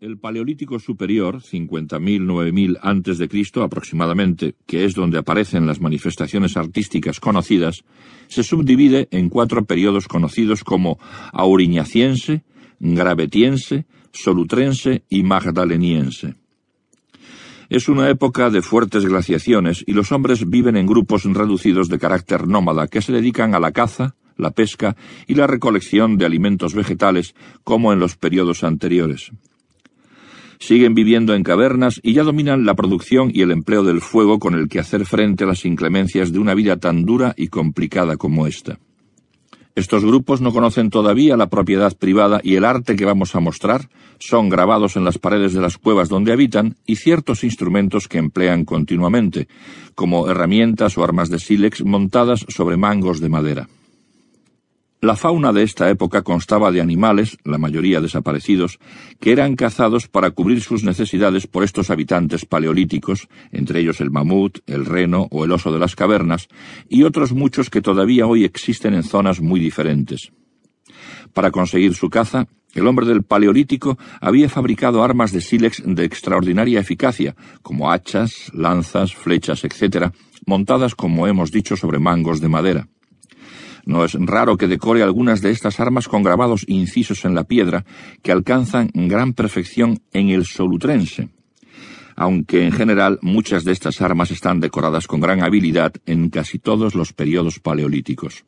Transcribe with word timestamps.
El 0.00 0.16
Paleolítico 0.16 0.78
Superior, 0.78 1.40
50.000-9.000 1.40 2.78
antes 2.82 3.18
de 3.18 3.28
Cristo 3.28 3.64
aproximadamente, 3.64 4.54
que 4.64 4.84
es 4.84 4.94
donde 4.94 5.18
aparecen 5.18 5.66
las 5.66 5.80
manifestaciones 5.80 6.56
artísticas 6.56 7.18
conocidas, 7.18 7.82
se 8.28 8.44
subdivide 8.44 9.08
en 9.10 9.28
cuatro 9.28 9.64
periodos 9.64 10.06
conocidos 10.06 10.62
como 10.62 11.00
auriñaciense, 11.32 12.44
gravetiense, 12.78 13.86
solutrense 14.12 15.02
y 15.08 15.24
magdaleniense. 15.24 16.36
Es 17.68 17.88
una 17.88 18.08
época 18.08 18.50
de 18.50 18.62
fuertes 18.62 19.04
glaciaciones 19.04 19.82
y 19.84 19.94
los 19.94 20.12
hombres 20.12 20.48
viven 20.48 20.76
en 20.76 20.86
grupos 20.86 21.24
reducidos 21.24 21.88
de 21.88 21.98
carácter 21.98 22.46
nómada 22.46 22.86
que 22.86 23.02
se 23.02 23.10
dedican 23.10 23.52
a 23.56 23.58
la 23.58 23.72
caza, 23.72 24.14
la 24.36 24.52
pesca 24.52 24.94
y 25.26 25.34
la 25.34 25.48
recolección 25.48 26.18
de 26.18 26.24
alimentos 26.24 26.74
vegetales 26.74 27.34
como 27.64 27.92
en 27.92 27.98
los 27.98 28.14
periodos 28.14 28.62
anteriores 28.62 29.32
siguen 30.58 30.94
viviendo 30.94 31.34
en 31.34 31.42
cavernas 31.42 32.00
y 32.02 32.14
ya 32.14 32.24
dominan 32.24 32.64
la 32.64 32.74
producción 32.74 33.30
y 33.32 33.42
el 33.42 33.50
empleo 33.50 33.82
del 33.84 34.00
fuego 34.00 34.38
con 34.38 34.54
el 34.54 34.68
que 34.68 34.80
hacer 34.80 35.04
frente 35.04 35.44
a 35.44 35.46
las 35.46 35.64
inclemencias 35.64 36.32
de 36.32 36.38
una 36.38 36.54
vida 36.54 36.76
tan 36.76 37.04
dura 37.04 37.34
y 37.36 37.48
complicada 37.48 38.16
como 38.16 38.46
esta. 38.46 38.78
Estos 39.78 40.04
grupos 40.04 40.40
no 40.40 40.52
conocen 40.52 40.90
todavía 40.90 41.36
la 41.36 41.50
propiedad 41.50 41.96
privada 41.96 42.40
y 42.42 42.56
el 42.56 42.64
arte 42.64 42.96
que 42.96 43.04
vamos 43.04 43.36
a 43.36 43.40
mostrar 43.40 43.88
son 44.18 44.48
grabados 44.48 44.96
en 44.96 45.04
las 45.04 45.18
paredes 45.18 45.52
de 45.52 45.60
las 45.60 45.78
cuevas 45.78 46.08
donde 46.08 46.32
habitan 46.32 46.74
y 46.84 46.96
ciertos 46.96 47.44
instrumentos 47.44 48.08
que 48.08 48.18
emplean 48.18 48.64
continuamente, 48.64 49.46
como 49.94 50.28
herramientas 50.28 50.98
o 50.98 51.04
armas 51.04 51.30
de 51.30 51.38
sílex 51.38 51.84
montadas 51.84 52.44
sobre 52.48 52.76
mangos 52.76 53.20
de 53.20 53.28
madera. 53.28 53.68
La 55.00 55.14
fauna 55.14 55.52
de 55.52 55.62
esta 55.62 55.88
época 55.90 56.22
constaba 56.22 56.72
de 56.72 56.80
animales, 56.80 57.38
la 57.44 57.56
mayoría 57.56 58.00
desaparecidos, 58.00 58.80
que 59.20 59.30
eran 59.30 59.54
cazados 59.54 60.08
para 60.08 60.32
cubrir 60.32 60.60
sus 60.60 60.82
necesidades 60.82 61.46
por 61.46 61.62
estos 61.62 61.90
habitantes 61.90 62.44
paleolíticos, 62.44 63.28
entre 63.52 63.78
ellos 63.78 64.00
el 64.00 64.10
mamut, 64.10 64.58
el 64.66 64.84
reno 64.84 65.28
o 65.30 65.44
el 65.44 65.52
oso 65.52 65.70
de 65.70 65.78
las 65.78 65.94
cavernas, 65.94 66.48
y 66.88 67.04
otros 67.04 67.32
muchos 67.32 67.70
que 67.70 67.80
todavía 67.80 68.26
hoy 68.26 68.44
existen 68.44 68.92
en 68.92 69.04
zonas 69.04 69.40
muy 69.40 69.60
diferentes. 69.60 70.32
Para 71.32 71.52
conseguir 71.52 71.94
su 71.94 72.10
caza, 72.10 72.48
el 72.74 72.88
hombre 72.88 73.06
del 73.06 73.22
Paleolítico 73.22 73.98
había 74.20 74.48
fabricado 74.48 75.04
armas 75.04 75.30
de 75.30 75.42
sílex 75.42 75.80
de 75.86 76.04
extraordinaria 76.04 76.80
eficacia, 76.80 77.36
como 77.62 77.92
hachas, 77.92 78.50
lanzas, 78.52 79.14
flechas, 79.14 79.62
etc., 79.62 80.12
montadas, 80.44 80.96
como 80.96 81.28
hemos 81.28 81.52
dicho, 81.52 81.76
sobre 81.76 82.00
mangos 82.00 82.40
de 82.40 82.48
madera. 82.48 82.88
No 83.88 84.04
es 84.04 84.12
raro 84.20 84.58
que 84.58 84.68
decore 84.68 85.02
algunas 85.02 85.40
de 85.40 85.50
estas 85.50 85.80
armas 85.80 86.08
con 86.08 86.22
grabados 86.22 86.62
incisos 86.68 87.24
en 87.24 87.34
la 87.34 87.44
piedra 87.44 87.86
que 88.22 88.32
alcanzan 88.32 88.90
gran 88.92 89.32
perfección 89.32 90.02
en 90.12 90.28
el 90.28 90.44
solutrense, 90.44 91.30
aunque 92.14 92.66
en 92.66 92.72
general 92.72 93.18
muchas 93.22 93.64
de 93.64 93.72
estas 93.72 94.02
armas 94.02 94.30
están 94.30 94.60
decoradas 94.60 95.06
con 95.06 95.20
gran 95.20 95.42
habilidad 95.42 95.94
en 96.04 96.28
casi 96.28 96.58
todos 96.58 96.94
los 96.94 97.14
periodos 97.14 97.60
paleolíticos. 97.60 98.44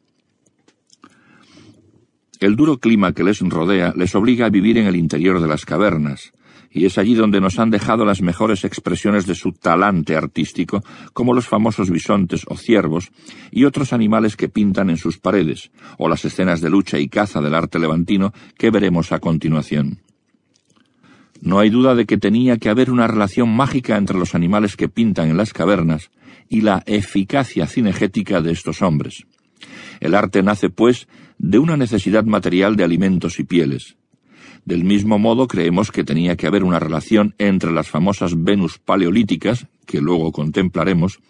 El 2.38 2.54
duro 2.54 2.76
clima 2.76 3.14
que 3.14 3.24
les 3.24 3.40
rodea 3.40 3.94
les 3.96 4.14
obliga 4.14 4.44
a 4.44 4.50
vivir 4.50 4.76
en 4.76 4.88
el 4.88 4.96
interior 4.96 5.40
de 5.40 5.48
las 5.48 5.64
cavernas, 5.64 6.32
y 6.70 6.86
es 6.86 6.98
allí 6.98 7.14
donde 7.14 7.40
nos 7.40 7.58
han 7.58 7.70
dejado 7.70 8.04
las 8.04 8.22
mejores 8.22 8.64
expresiones 8.64 9.26
de 9.26 9.34
su 9.34 9.52
talante 9.52 10.16
artístico, 10.16 10.82
como 11.12 11.34
los 11.34 11.48
famosos 11.48 11.90
bisontes 11.90 12.44
o 12.46 12.56
ciervos, 12.56 13.10
y 13.50 13.64
otros 13.64 13.92
animales 13.92 14.36
que 14.36 14.48
pintan 14.48 14.88
en 14.88 14.96
sus 14.96 15.18
paredes, 15.18 15.72
o 15.98 16.08
las 16.08 16.24
escenas 16.24 16.60
de 16.60 16.70
lucha 16.70 16.98
y 16.98 17.08
caza 17.08 17.40
del 17.40 17.54
arte 17.54 17.78
levantino 17.78 18.32
que 18.56 18.70
veremos 18.70 19.12
a 19.12 19.18
continuación. 19.18 19.98
No 21.42 21.58
hay 21.58 21.70
duda 21.70 21.94
de 21.94 22.04
que 22.04 22.18
tenía 22.18 22.58
que 22.58 22.68
haber 22.68 22.90
una 22.90 23.06
relación 23.06 23.48
mágica 23.48 23.96
entre 23.96 24.18
los 24.18 24.34
animales 24.34 24.76
que 24.76 24.88
pintan 24.88 25.30
en 25.30 25.38
las 25.38 25.52
cavernas 25.52 26.10
y 26.48 26.60
la 26.60 26.82
eficacia 26.86 27.66
cinegética 27.66 28.42
de 28.42 28.52
estos 28.52 28.82
hombres. 28.82 29.26
El 30.00 30.14
arte 30.14 30.42
nace, 30.42 30.68
pues, 30.68 31.08
de 31.38 31.58
una 31.58 31.76
necesidad 31.76 32.24
material 32.24 32.76
de 32.76 32.84
alimentos 32.84 33.40
y 33.40 33.44
pieles. 33.44 33.96
Del 34.64 34.84
mismo 34.84 35.18
modo, 35.18 35.48
creemos 35.48 35.90
que 35.90 36.04
tenía 36.04 36.36
que 36.36 36.46
haber 36.46 36.64
una 36.64 36.78
relación 36.78 37.34
entre 37.38 37.72
las 37.72 37.88
famosas 37.88 38.42
Venus 38.42 38.78
paleolíticas, 38.78 39.66
que 39.86 40.00
luego 40.00 40.32
contemplaremos, 40.32 41.20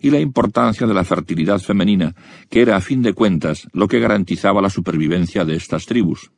y 0.00 0.10
la 0.10 0.20
importancia 0.20 0.86
de 0.86 0.94
la 0.94 1.04
fertilidad 1.04 1.60
femenina, 1.60 2.14
que 2.48 2.62
era 2.62 2.76
a 2.76 2.80
fin 2.80 3.02
de 3.02 3.12
cuentas 3.12 3.68
lo 3.72 3.88
que 3.88 3.98
garantizaba 3.98 4.62
la 4.62 4.70
supervivencia 4.70 5.44
de 5.44 5.56
estas 5.56 5.86
tribus. 5.86 6.30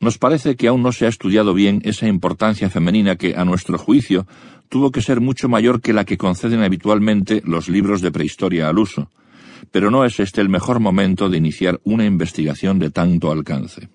Nos 0.00 0.18
parece 0.18 0.56
que 0.56 0.66
aún 0.66 0.82
no 0.82 0.90
se 0.90 1.06
ha 1.06 1.08
estudiado 1.08 1.54
bien 1.54 1.80
esa 1.84 2.08
importancia 2.08 2.68
femenina 2.70 3.16
que, 3.16 3.36
a 3.36 3.44
nuestro 3.44 3.78
juicio, 3.78 4.26
tuvo 4.68 4.90
que 4.90 5.02
ser 5.02 5.20
mucho 5.20 5.48
mayor 5.48 5.80
que 5.80 5.92
la 5.92 6.04
que 6.04 6.18
conceden 6.18 6.62
habitualmente 6.62 7.42
los 7.44 7.68
libros 7.68 8.00
de 8.00 8.10
prehistoria 8.10 8.68
al 8.68 8.78
uso, 8.78 9.10
pero 9.70 9.90
no 9.90 10.04
es 10.04 10.18
este 10.18 10.40
el 10.40 10.48
mejor 10.48 10.80
momento 10.80 11.28
de 11.28 11.36
iniciar 11.36 11.80
una 11.84 12.04
investigación 12.04 12.78
de 12.78 12.90
tanto 12.90 13.30
alcance. 13.30 13.90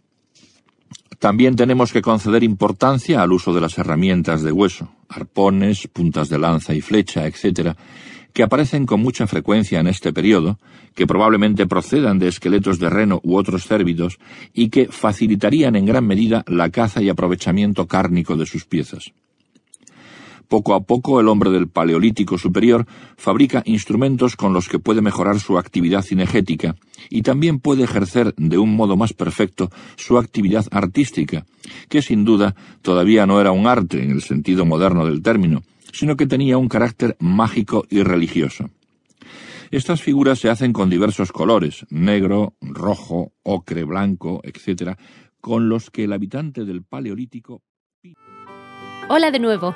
También 1.19 1.55
tenemos 1.55 1.91
que 1.91 2.01
conceder 2.01 2.44
importancia 2.44 3.22
al 3.22 3.31
uso 3.31 3.53
de 3.53 3.61
las 3.61 3.78
herramientas 3.78 4.44
de 4.44 4.51
hueso, 4.51 4.91
arpones, 5.09 5.88
puntas 5.88 6.29
de 6.29 6.38
lanza 6.38 6.75
y 6.75 6.81
flecha, 6.81 7.25
etc., 7.25 7.75
que 8.33 8.44
aparecen 8.44 8.85
con 8.85 9.01
mucha 9.01 9.25
frecuencia 9.25 9.79
en 9.79 9.88
este 9.88 10.13
periodo, 10.13 10.59
que 10.94 11.07
probablemente 11.07 11.66
procedan 11.66 12.19
de 12.19 12.27
esqueletos 12.27 12.77
de 12.77 12.89
reno 12.89 13.19
u 13.23 13.35
otros 13.35 13.66
cérvidos 13.66 14.19
y 14.53 14.69
que 14.69 14.88
facilitarían 14.88 15.75
en 15.75 15.85
gran 15.85 16.06
medida 16.06 16.44
la 16.45 16.69
caza 16.69 17.01
y 17.01 17.09
aprovechamiento 17.09 17.88
cárnico 17.88 18.38
de 18.38 18.45
sus 18.45 18.66
piezas. 18.66 19.11
Poco 20.47 20.75
a 20.75 20.81
poco 20.81 21.19
el 21.19 21.27
hombre 21.27 21.51
del 21.51 21.67
Paleolítico 21.67 22.37
superior 22.37 22.85
fabrica 23.17 23.63
instrumentos 23.65 24.35
con 24.35 24.53
los 24.53 24.69
que 24.69 24.79
puede 24.79 25.01
mejorar 25.01 25.39
su 25.39 25.57
actividad 25.57 26.03
cinegética 26.03 26.75
y 27.09 27.21
también 27.21 27.59
puede 27.59 27.83
ejercer 27.83 28.33
de 28.37 28.57
un 28.57 28.75
modo 28.75 28.95
más 28.95 29.13
perfecto 29.13 29.69
su 29.97 30.17
actividad 30.17 30.65
artística, 30.71 31.45
que 31.89 32.01
sin 32.01 32.23
duda 32.23 32.55
todavía 32.81 33.25
no 33.25 33.41
era 33.41 33.51
un 33.51 33.67
arte 33.67 34.01
en 34.01 34.11
el 34.11 34.21
sentido 34.21 34.65
moderno 34.65 35.05
del 35.05 35.21
término, 35.21 35.63
sino 35.91 36.15
que 36.15 36.27
tenía 36.27 36.57
un 36.57 36.69
carácter 36.69 37.17
mágico 37.19 37.85
y 37.89 38.03
religioso. 38.03 38.69
Estas 39.69 40.01
figuras 40.01 40.39
se 40.39 40.49
hacen 40.49 40.71
con 40.71 40.89
diversos 40.89 41.33
colores, 41.33 41.85
negro, 41.89 42.53
rojo, 42.61 43.33
ocre, 43.43 43.83
blanco, 43.83 44.39
etc., 44.43 44.97
con 45.41 45.67
los 45.67 45.91
que 45.91 46.05
el 46.05 46.13
habitante 46.13 46.63
del 46.63 46.83
Paleolítico... 46.83 47.63
Hola 49.09 49.31
de 49.31 49.39
nuevo. 49.39 49.75